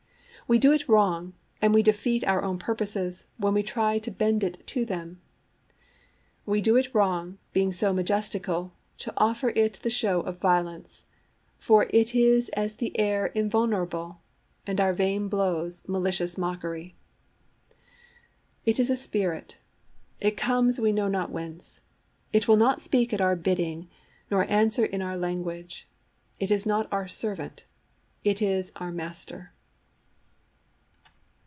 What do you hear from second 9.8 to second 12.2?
the show of violence; For it